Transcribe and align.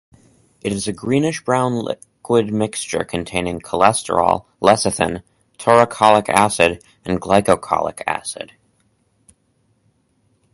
It 0.63 0.73
is 0.73 0.87
a 0.87 0.93
greenish-brown 0.93 1.73
liquid 1.75 2.51
mixture 2.51 3.03
containing 3.03 3.59
cholesterol, 3.59 4.45
lecithin, 4.59 5.21
taurocholic 5.59 6.27
acid, 6.27 6.83
and 7.05 7.21
glycocholic 7.21 8.01
acid. 8.07 8.53